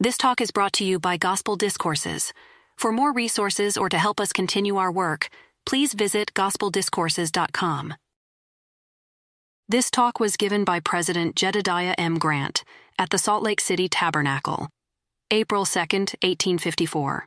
[0.00, 2.32] This talk is brought to you by Gospel Discourses.
[2.76, 5.28] For more resources or to help us continue our work,
[5.64, 7.94] please visit gospeldiscourses.com.
[9.68, 12.18] This talk was given by President Jedediah M.
[12.18, 12.64] Grant
[12.98, 14.68] at the Salt Lake City Tabernacle,
[15.30, 17.26] April 2nd, 1854.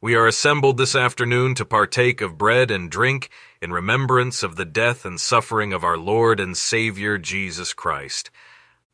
[0.00, 4.64] We are assembled this afternoon to partake of bread and drink in remembrance of the
[4.64, 8.30] death and suffering of our Lord and Savior Jesus Christ.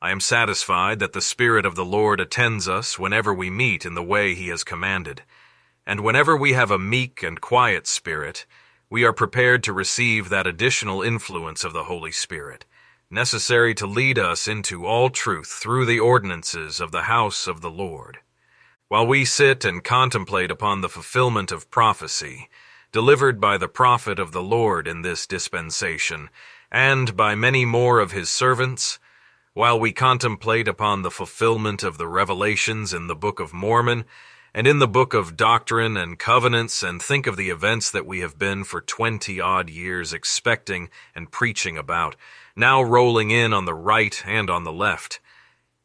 [0.05, 3.95] I am satisfied that the Spirit of the Lord attends us whenever we meet in
[3.95, 5.23] the way He has commanded.
[5.87, 8.45] And whenever we have a meek and quiet spirit,
[8.91, 12.67] we are prepared to receive that additional influence of the Holy Spirit,
[13.09, 17.71] necessary to lead us into all truth through the ordinances of the house of the
[17.71, 18.19] Lord.
[18.89, 22.51] While we sit and contemplate upon the fulfillment of prophecy,
[22.93, 26.29] delivered by the prophet of the Lord in this dispensation,
[26.71, 28.99] and by many more of his servants,
[29.55, 34.05] while we contemplate upon the fulfillment of the revelations in the Book of Mormon,
[34.53, 38.19] and in the book of Doctrine and Covenants, and think of the events that we
[38.19, 42.17] have been for twenty odd years expecting and preaching about,
[42.57, 45.21] now rolling in on the right and on the left.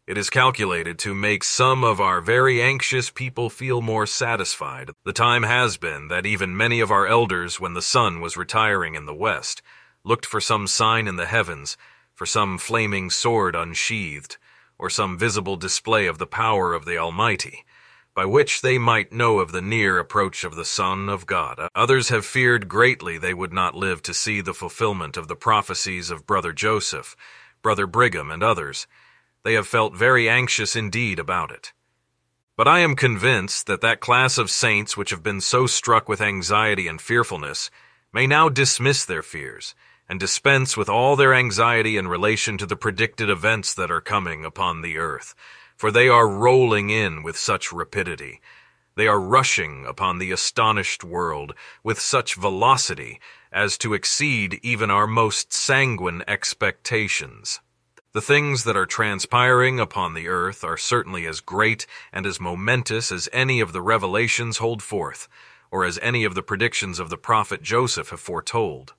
[0.08, 4.90] It is calculated to make some of our very anxious people feel more satisfied.
[5.06, 8.96] The time has been that even many of our elders, when the sun was retiring
[8.96, 9.62] in the west,
[10.04, 11.78] looked for some sign in the heavens,
[12.20, 14.36] for some flaming sword unsheathed,
[14.78, 17.64] or some visible display of the power of the Almighty,
[18.14, 21.70] by which they might know of the near approach of the Son of God.
[21.76, 26.10] Others have feared greatly they would not live to see the fulfillment of the prophecies
[26.10, 27.16] of Brother Joseph,
[27.62, 28.86] Brother Brigham, and others.
[29.46, 31.72] They have felt very anxious indeed about it.
[32.58, 36.20] But I am convinced that that class of saints which have been so struck with
[36.20, 37.72] anxiety and fearfulness
[38.12, 39.74] may now dismiss their fears
[40.10, 44.44] and dispense with all their anxiety in relation to the predicted events that are coming
[44.44, 45.36] upon the earth,
[45.78, 48.42] for they are rolling in with such rapidity.
[48.96, 51.54] They are rushing upon the astonished world
[51.84, 53.20] with such velocity
[53.52, 57.62] as to exceed even our most sanguine expectations.
[58.12, 63.12] The things that are transpiring upon the earth are certainly as great and as momentous
[63.12, 65.28] as any of the revelations hold forth,
[65.70, 68.96] or as any of the predictions of the prophet Joseph have foretold.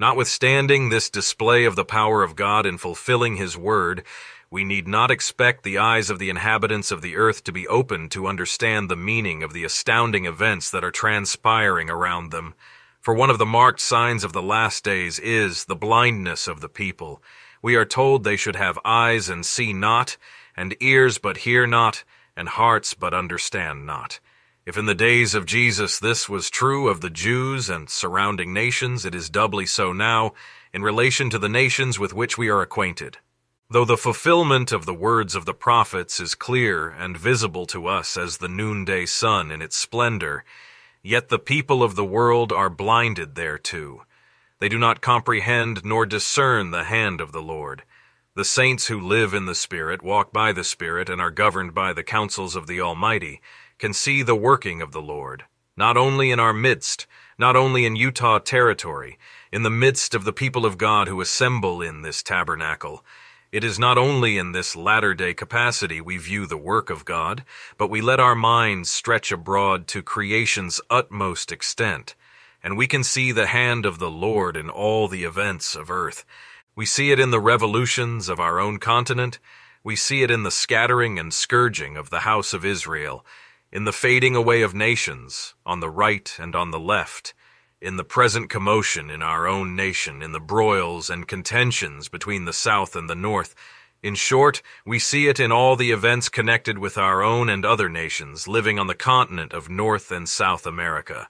[0.00, 4.02] Notwithstanding this display of the power of God in fulfilling His word,
[4.50, 8.10] we need not expect the eyes of the inhabitants of the earth to be opened
[8.12, 12.54] to understand the meaning of the astounding events that are transpiring around them.
[12.98, 16.70] For one of the marked signs of the last days is the blindness of the
[16.70, 17.22] people.
[17.60, 20.16] We are told they should have eyes and see not,
[20.56, 24.18] and ears but hear not, and hearts but understand not.
[24.66, 29.06] If in the days of Jesus this was true of the Jews and surrounding nations,
[29.06, 30.34] it is doubly so now
[30.74, 33.16] in relation to the nations with which we are acquainted.
[33.70, 38.18] Though the fulfillment of the words of the prophets is clear and visible to us
[38.18, 40.44] as the noonday sun in its splendor,
[41.02, 44.04] yet the people of the world are blinded thereto.
[44.58, 47.84] They do not comprehend nor discern the hand of the Lord.
[48.34, 51.94] The saints who live in the Spirit walk by the Spirit and are governed by
[51.94, 53.40] the counsels of the Almighty
[53.80, 57.06] can see the working of the Lord, not only in our midst,
[57.38, 59.18] not only in Utah territory,
[59.50, 63.02] in the midst of the people of God who assemble in this tabernacle.
[63.50, 67.42] It is not only in this latter day capacity we view the work of God,
[67.78, 72.14] but we let our minds stretch abroad to creation's utmost extent,
[72.62, 76.26] and we can see the hand of the Lord in all the events of earth.
[76.76, 79.38] We see it in the revolutions of our own continent.
[79.82, 83.24] We see it in the scattering and scourging of the house of Israel
[83.72, 87.32] in the fading away of nations, on the right and on the left,
[87.80, 92.52] in the present commotion in our own nation, in the broils and contentions between the
[92.52, 93.54] South and the North.
[94.02, 97.88] In short, we see it in all the events connected with our own and other
[97.88, 101.28] nations living on the continent of North and South America.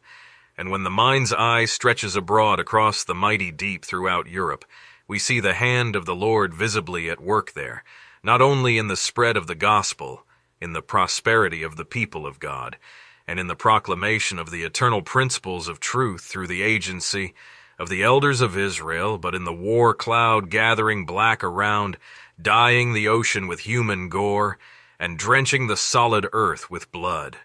[0.57, 4.65] And when the mind's eye stretches abroad across the mighty deep throughout Europe,
[5.07, 7.85] we see the hand of the Lord visibly at work there,
[8.23, 10.25] not only in the spread of the gospel,
[10.61, 12.77] in the prosperity of the people of God,
[13.27, 17.35] and in the proclamation of the eternal principles of truth through the agency
[17.79, 21.97] of the elders of Israel, but in the war cloud gathering black around,
[22.41, 24.59] dyeing the ocean with human gore,
[24.99, 27.39] and drenching the solid earth with blood.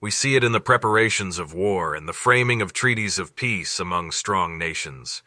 [0.00, 3.78] We see it in the preparations of war and the framing of treaties of peace
[3.80, 5.22] among strong nations.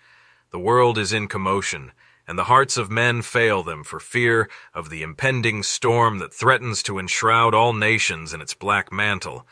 [0.52, 1.92] The world is in commotion,
[2.32, 6.82] and the hearts of men fail them for fear of the impending storm that threatens
[6.82, 9.46] to enshroud all nations in its black mantle.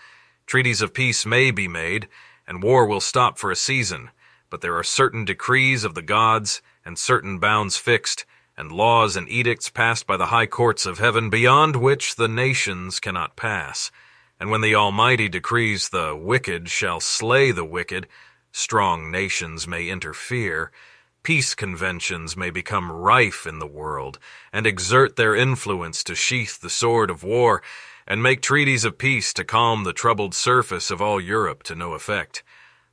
[0.46, 2.08] Treaties of peace may be made,
[2.48, 4.12] and war will stop for a season,
[4.50, 9.28] but there are certain decrees of the gods and certain bounds fixed, and laws and
[9.28, 13.92] edicts passed by the high courts of heaven beyond which the nations cannot pass.
[14.40, 18.08] And when the Almighty decrees the wicked shall slay the wicked,
[18.54, 20.72] strong nations may interfere,
[21.24, 24.20] peace conventions may become rife in the world,
[24.52, 27.62] and exert their influence to sheath the sword of war,
[28.08, 31.94] and make treaties of peace to calm the troubled surface of all Europe to no
[31.94, 32.44] effect.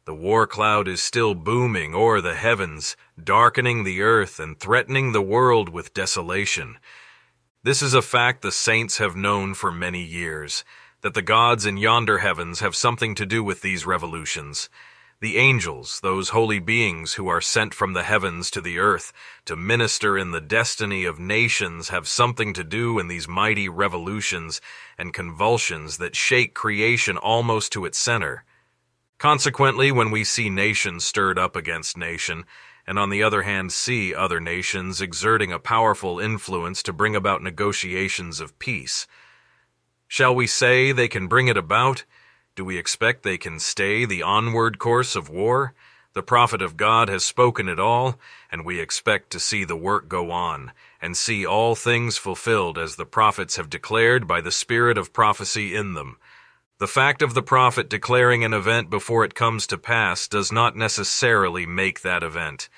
[0.04, 5.22] The war cloud is still booming o'er the heavens, darkening the earth and threatening the
[5.22, 6.78] world with desolation.
[7.64, 10.64] This is a fact the saints have known for many years,
[11.00, 14.68] that the gods in yonder heavens have something to do with these revolutions.
[15.18, 19.14] The angels, those holy beings who are sent from the heavens to the earth
[19.46, 24.60] to minister in the destiny of nations, have something to do in these mighty revolutions
[24.98, 28.44] and convulsions that shake creation almost to its center.
[29.16, 32.44] Consequently, when we see nation stirred up against nation,
[32.86, 37.42] and on the other hand see other nations exerting a powerful influence to bring about
[37.42, 39.06] negotiations of peace,
[40.06, 42.04] shall we say they can bring it about?
[42.56, 45.74] Do we expect they can stay the onward course of war?
[46.14, 48.18] The prophet of God has spoken it all,
[48.50, 52.96] and we expect to see the work go on, and see all things fulfilled as
[52.96, 56.16] the prophets have declared by the spirit of prophecy in them.
[56.78, 60.74] The fact of the prophet declaring an event before it comes to pass does not
[60.74, 62.70] necessarily make that event.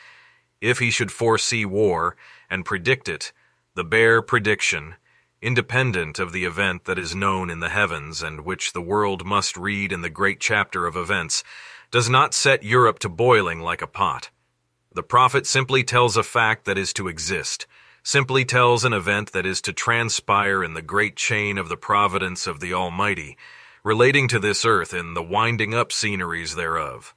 [0.60, 2.16] If he should foresee war
[2.50, 3.32] and predict it,
[3.76, 4.96] the bare prediction,
[5.40, 9.56] independent of the event that is known in the heavens and which the world must
[9.56, 11.44] read in the great chapter of events,
[11.90, 14.30] does not set Europe to boiling like a pot.
[14.92, 17.66] The prophet simply tells a fact that is to exist,
[18.02, 22.46] simply tells an event that is to transpire in the great chain of the providence
[22.46, 23.36] of the Almighty,
[23.84, 27.14] relating to this earth and the winding up sceneries thereof.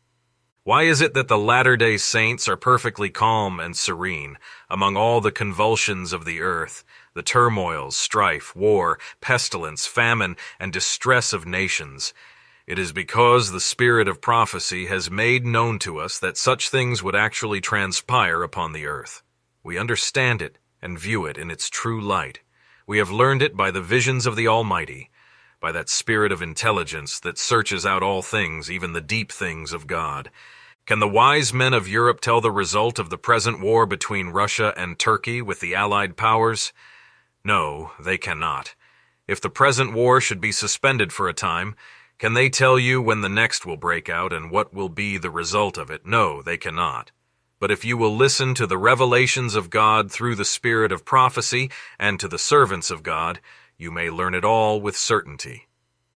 [0.64, 4.38] Why is it that the latter day saints are perfectly calm and serene
[4.70, 11.34] among all the convulsions of the earth, the turmoils, strife, war, pestilence, famine, and distress
[11.34, 12.14] of nations?
[12.68, 17.04] It is because the spirit of prophecy has made known to us that such things
[17.04, 19.24] would actually transpire upon the earth.
[19.64, 22.40] We understand it and view it in its true light.
[22.88, 25.10] We have learned it by the visions of the Almighty,
[25.60, 29.86] by that spirit of intelligence that searches out all things, even the deep things of
[29.86, 30.32] God.
[30.88, 34.74] Can the wise men of Europe tell the result of the present war between Russia
[34.76, 36.74] and Turkey with the Allied powers?
[37.44, 38.76] No, they cannot.
[39.28, 41.76] If the present war should be suspended for a time,
[42.20, 45.32] can they tell you when the next will break out and what will be the
[45.32, 46.06] result of it?
[46.06, 47.12] No, they cannot.
[47.60, 51.70] But if you will listen to the revelations of God through the spirit of prophecy
[52.00, 53.40] and to the servants of God,
[53.78, 55.68] you may learn it all with certainty.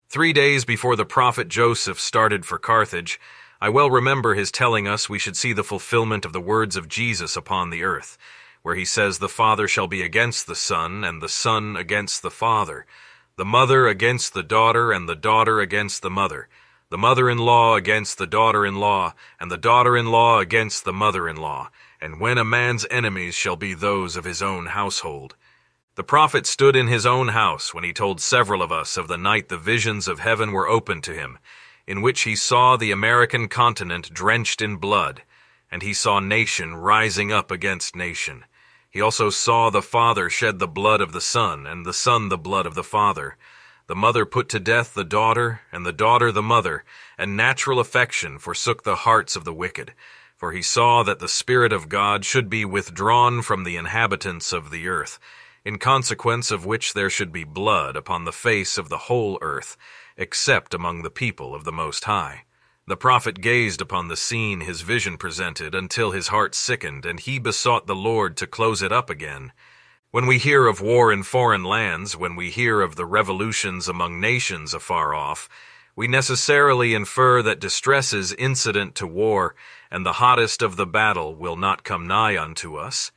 [0.10, 3.20] Three days before the prophet Joseph started for Carthage,
[3.60, 6.88] I well remember his telling us we should see the fulfillment of the words of
[6.88, 8.18] Jesus upon the earth,
[8.66, 12.32] where he says the Father shall be against the Son, and the Son against the
[12.32, 12.84] Father,
[13.36, 16.48] the mother against the daughter, and the daughter against the mother,
[16.90, 21.70] the mother-in-law against the daughter-in-law, and the daughter-in-law against the mother-in-law,
[22.02, 25.36] and when a man's enemies shall be those of his own household.
[25.94, 29.16] The prophet stood in his own house when he told several of us of the
[29.16, 31.38] night the visions of heaven were opened to him,
[31.86, 35.22] in which he saw the American continent drenched in blood,
[35.70, 38.44] and he saw nation rising up against nation.
[38.96, 42.38] He also saw the father shed the blood of the son, and the son the
[42.38, 43.36] blood of the father.
[43.88, 46.86] The mother put to death the daughter, and the daughter the mother,
[47.18, 49.94] and natural affection forsook the hearts of the wicked.
[50.38, 54.72] For he saw that the Spirit of God should be withdrawn from the inhabitants of
[54.72, 55.20] the earth,
[55.66, 59.76] in consequence of which there should be blood upon the face of the whole earth,
[60.16, 62.46] except among the people of the Most High.
[62.88, 67.40] The prophet gazed upon the scene his vision presented until his heart sickened, and he
[67.40, 69.52] besought the Lord to close it up again.
[70.12, 74.20] When we hear of war in foreign lands, when we hear of the revolutions among
[74.22, 75.50] nations afar off,
[75.96, 79.56] we necessarily infer that distresses incident to war
[79.90, 83.12] and the hottest of the battle will not come nigh unto us.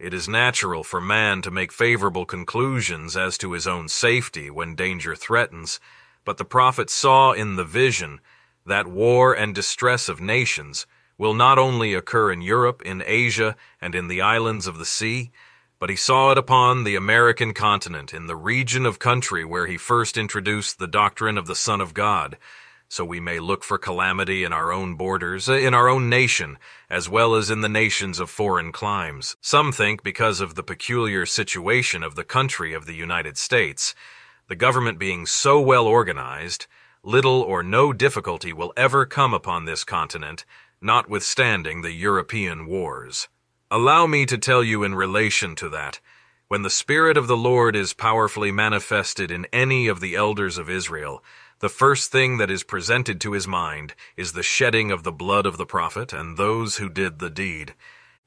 [0.00, 4.74] It is natural for man to make favorable conclusions as to his own safety when
[4.74, 5.78] danger threatens,
[6.24, 8.20] but the prophet saw in the vision
[8.66, 10.86] that war and distress of nations
[11.18, 15.30] will not only occur in Europe, in Asia, and in the islands of the sea,
[15.78, 19.76] but he saw it upon the American continent, in the region of country where he
[19.76, 22.38] first introduced the doctrine of the Son of God,
[22.88, 26.58] so we may look for calamity in our own borders, uh, in our own nation,
[26.90, 29.34] as well as in the nations of foreign climes.
[29.40, 33.94] Some think because of the peculiar situation of the country of the United States,
[34.48, 36.66] the government being so well organized,
[37.04, 40.44] little or no difficulty will ever come upon this continent,
[40.80, 43.28] notwithstanding the European wars.
[43.70, 45.98] Allow me to tell you in relation to that,
[46.46, 50.68] when the Spirit of the Lord is powerfully manifested in any of the elders of
[50.68, 51.24] Israel,
[51.60, 55.46] the first thing that is presented to his mind is the shedding of the blood
[55.46, 57.74] of the prophet and those who did the deed.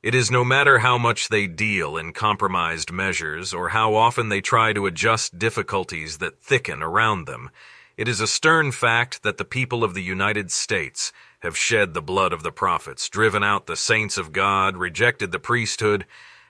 [0.01, 4.41] It is no matter how much they deal in compromised measures or how often they
[4.41, 7.49] try to adjust difficulties that thicken around them.
[7.97, 12.01] It is a stern fact that the people of the United States have shed the
[12.01, 16.05] blood of the prophets, driven out the saints of God, rejected the priesthood,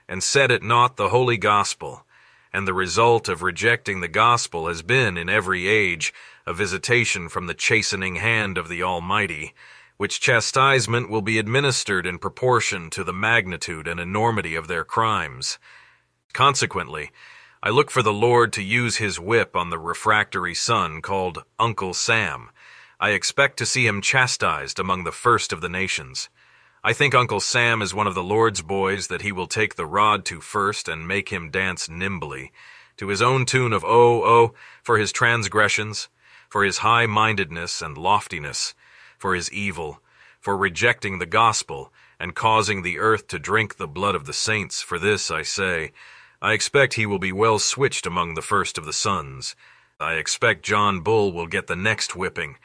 [0.08, 2.04] and set at naught the holy gospel.
[2.52, 6.12] And the result of rejecting the gospel has been, in every age,
[6.48, 9.54] a visitation from the chastening hand of the Almighty,
[9.98, 15.60] which chastisement will be administered in proportion to the magnitude and enormity of their crimes.
[16.34, 17.12] Consequently,
[17.66, 21.96] I look for the Lord to use his whip on the refractory son called Uncle
[21.96, 22.52] Sam.
[23.00, 26.30] I expect to see him chastised among the first of the nations.
[26.84, 29.88] I think Uncle Sam is one of the Lord's boys that he will take the
[29.88, 32.52] rod to first and make him dance nimbly,
[32.98, 34.54] to his own tune of oh, oh,
[34.84, 36.08] for his transgressions,
[36.48, 38.76] for his high mindedness and loftiness,
[39.18, 40.04] for his evil,
[40.40, 44.84] for rejecting the gospel, and causing the earth to drink the blood of the saints.
[44.84, 45.94] For this I say,
[46.46, 49.56] I expect he will be well switched among the first of the sons.
[50.00, 52.58] I expect John Bull will get the next whipping,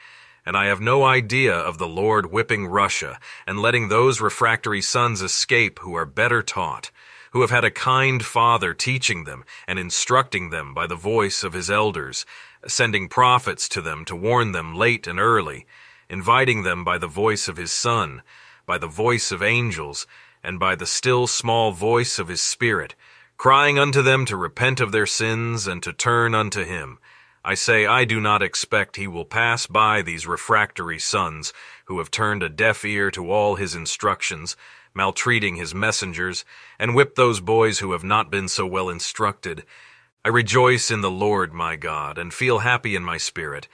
[0.45, 5.23] and I have no idea of the Lord whipping Russia and letting those refractory sons
[5.23, 6.91] escape who are better taught,
[7.31, 11.53] who have had a kind father teaching them and instructing them by the voice of
[11.53, 12.23] his elders,
[12.67, 15.65] sending prophets to them to warn them late and early,
[16.07, 18.21] inviting them by the voice of his Son,
[18.67, 20.05] by the voice of angels,
[20.43, 22.93] and by the still small voice of his Spirit,
[23.41, 26.99] crying unto them to repent of their sins and to turn unto him.
[27.43, 31.51] I say, I do not expect he will pass by these refractory sons
[31.85, 34.55] who have turned a deaf ear to all his instructions,
[34.93, 36.45] maltreating his messengers,
[36.77, 39.65] and whip those boys who have not been so well instructed.
[40.23, 43.67] I rejoice in the Lord my God, and feel happy in my spirit,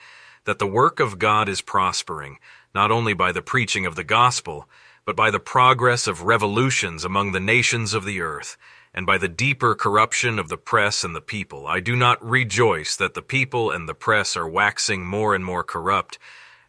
[0.46, 2.38] that the work of God is prospering,
[2.74, 4.66] not only by the preaching of the gospel,
[5.04, 8.56] but by the progress of revolutions among the nations of the earth,
[8.94, 11.66] and by the deeper corruption of the press and the people.
[11.66, 15.62] I do not rejoice that the people and the press are waxing more and more
[15.62, 16.18] corrupt,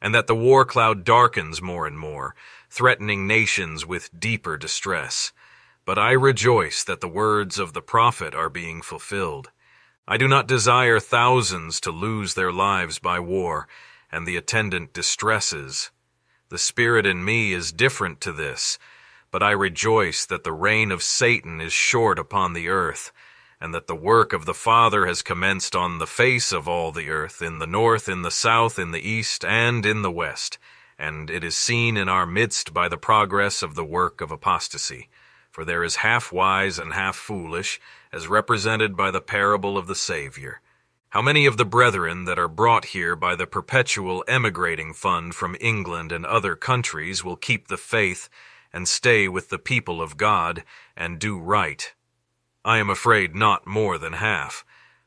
[0.01, 2.35] and that the war cloud darkens more and more,
[2.69, 5.31] threatening nations with deeper distress.
[5.85, 9.49] But I rejoice that the words of the prophet are being fulfilled.
[10.07, 13.67] I do not desire thousands to lose their lives by war
[14.11, 15.91] and the attendant distresses.
[16.49, 18.79] The spirit in me is different to this,
[19.31, 23.12] but I rejoice that the reign of Satan is short upon the earth,
[23.62, 27.09] and that the work of the Father has commenced on the face of all the
[27.09, 30.57] earth, in the north, in the south, in the east, and in the west,
[30.98, 35.09] and it is seen in our midst by the progress of the work of apostasy.
[35.51, 37.79] For there is half wise and half foolish,
[38.12, 40.62] as represented by the parable of the Savior.
[41.09, 45.57] How many of the brethren that are brought here by the perpetual emigrating fund from
[45.59, 48.29] England and other countries will keep the faith
[48.73, 50.63] and stay with the people of God
[50.95, 51.93] and do right?
[52.63, 54.65] I am afraid not more than half.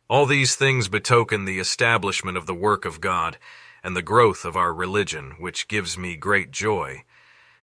[0.08, 3.38] All these things betoken the establishment of the work of God
[3.82, 7.04] and the growth of our religion, which gives me great joy.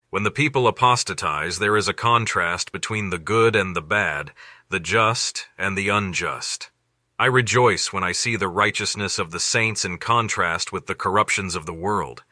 [0.10, 4.32] When the people apostatize, there is a contrast between the good and the bad,
[4.70, 6.72] the just and the unjust.
[7.20, 11.56] I rejoice when I see the righteousness of the saints in contrast with the corruptions
[11.56, 12.24] of the world.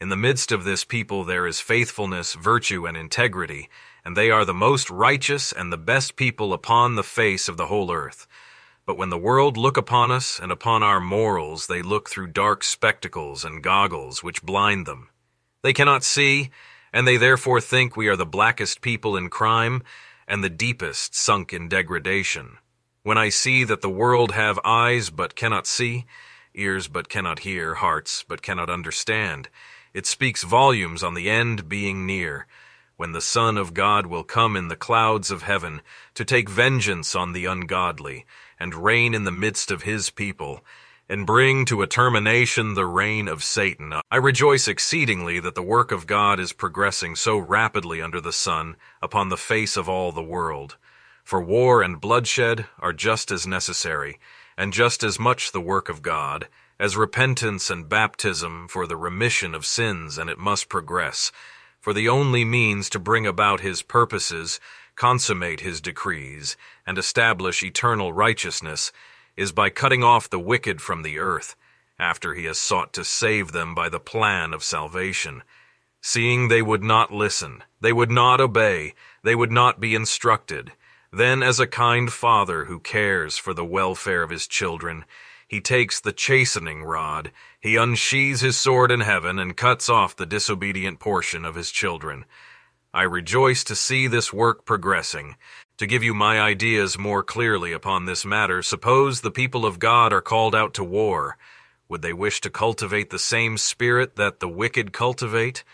[0.00, 3.68] In the midst of this people there is faithfulness, virtue, and integrity,
[4.02, 7.66] and they are the most righteous and the best people upon the face of the
[7.66, 8.26] whole earth.
[8.86, 12.64] But when the world look upon us and upon our morals, they look through dark
[12.64, 15.10] spectacles and goggles which blind them.
[15.62, 16.50] They cannot see,
[16.94, 19.82] and they therefore think we are the blackest people in crime,
[20.26, 22.56] and the deepest sunk in degradation.
[23.02, 26.06] When I see that the world have eyes but cannot see,
[26.54, 29.50] ears but cannot hear, hearts but cannot understand,
[29.92, 32.46] it speaks volumes on the end being near,
[32.96, 35.80] when the Son of God will come in the clouds of heaven
[36.14, 38.26] to take vengeance on the ungodly,
[38.58, 40.62] and reign in the midst of his people,
[41.08, 43.94] and bring to a termination the reign of Satan.
[44.10, 48.76] I rejoice exceedingly that the work of God is progressing so rapidly under the sun
[49.02, 50.76] upon the face of all the world.
[51.24, 54.20] For war and bloodshed are just as necessary,
[54.56, 56.48] and just as much the work of God,
[56.80, 61.30] as repentance and baptism for the remission of sins, and it must progress.
[61.78, 64.58] For the only means to bring about his purposes,
[64.96, 66.56] consummate his decrees,
[66.86, 68.92] and establish eternal righteousness
[69.36, 71.54] is by cutting off the wicked from the earth,
[71.98, 75.42] after he has sought to save them by the plan of salvation.
[76.00, 80.72] Seeing they would not listen, they would not obey, they would not be instructed.
[81.12, 85.04] Then, as a kind father who cares for the welfare of his children,
[85.50, 90.24] he takes the chastening rod, he unsheathes his sword in heaven, and cuts off the
[90.24, 92.24] disobedient portion of his children.
[92.94, 95.34] I rejoice to see this work progressing.
[95.78, 100.12] To give you my ideas more clearly upon this matter, suppose the people of God
[100.12, 101.36] are called out to war.
[101.88, 105.64] Would they wish to cultivate the same spirit that the wicked cultivate?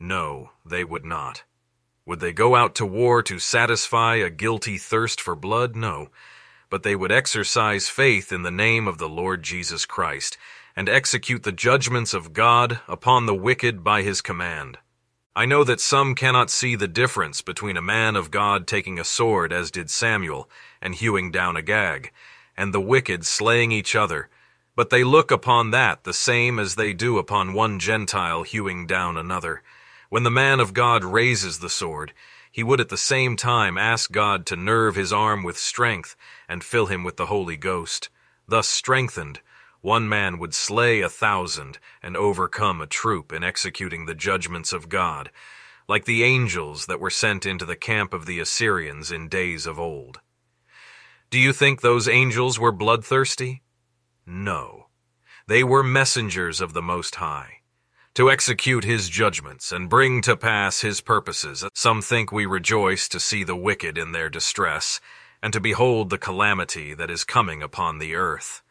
[0.00, 1.44] No, they would not.
[2.04, 5.76] Would they go out to war to satisfy a guilty thirst for blood?
[5.76, 6.08] No.
[6.70, 10.38] But they would exercise faith in the name of the Lord Jesus Christ,
[10.76, 14.78] and execute the judgments of God upon the wicked by his command.
[15.36, 19.04] I know that some cannot see the difference between a man of God taking a
[19.04, 20.48] sword, as did Samuel,
[20.80, 22.12] and hewing down Agag,
[22.56, 24.28] and the wicked slaying each other,
[24.76, 29.16] but they look upon that the same as they do upon one Gentile hewing down
[29.16, 29.62] another.
[30.08, 32.12] When the man of God raises the sword,
[32.50, 36.16] he would at the same time ask God to nerve his arm with strength
[36.50, 38.10] and fill him with the Holy Ghost.
[38.48, 39.40] Thus strengthened,
[39.80, 44.88] one man would slay a thousand and overcome a troop in executing the judgments of
[44.88, 45.30] God,
[45.88, 49.78] like the angels that were sent into the camp of the Assyrians in days of
[49.78, 50.20] old.
[51.30, 53.62] Do you think those angels were bloodthirsty?
[54.26, 54.88] No.
[55.46, 57.60] They were messengers of the Most High
[58.14, 61.64] to execute his judgments and bring to pass his purposes.
[61.74, 65.00] Some think we rejoice to see the wicked in their distress,
[65.42, 68.62] and to behold the calamity that is coming upon the earth.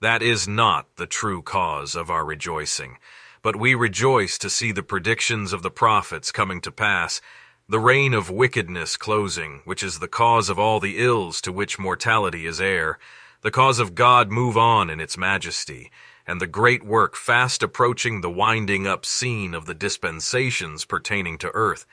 [0.00, 2.98] That is not the true cause of our rejoicing,
[3.42, 7.20] but we rejoice to see the predictions of the prophets coming to pass,
[7.68, 11.78] the reign of wickedness closing, which is the cause of all the ills to which
[11.78, 12.98] mortality is heir,
[13.42, 15.90] the cause of God move on in its majesty,
[16.26, 21.50] and the great work fast approaching the winding up scene of the dispensations pertaining to
[21.54, 21.86] earth.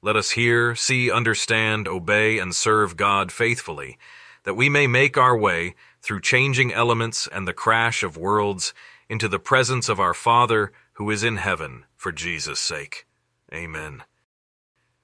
[0.00, 3.98] Let us hear, see, understand, obey, and serve God faithfully,
[4.44, 8.72] that we may make our way through changing elements and the crash of worlds
[9.08, 13.06] into the presence of our Father who is in heaven for Jesus' sake.
[13.52, 14.04] Amen.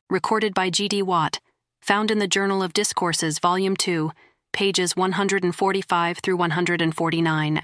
[0.09, 1.03] Recorded by G.D.
[1.03, 1.41] Watt,
[1.81, 4.13] found in the Journal of Discourses, Volume 2,
[4.53, 7.63] pages 145 through 149.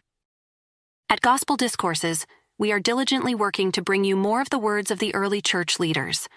[1.08, 2.26] At Gospel Discourses,
[2.58, 5.78] we are diligently working to bring you more of the words of the early church
[5.78, 6.28] leaders.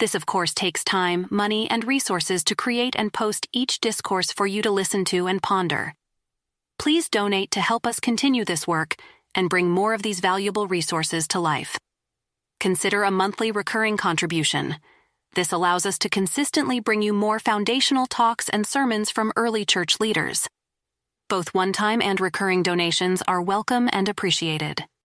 [0.00, 4.46] This, of course, takes time, money, and resources to create and post each discourse for
[4.46, 5.94] you to listen to and ponder.
[6.78, 8.96] Please donate to help us continue this work
[9.34, 11.78] and bring more of these valuable resources to life.
[12.58, 14.76] Consider a monthly recurring contribution.
[15.34, 20.00] This allows us to consistently bring you more foundational talks and sermons from early church
[20.00, 20.48] leaders.
[21.28, 24.84] Both one time and recurring donations are welcome and appreciated.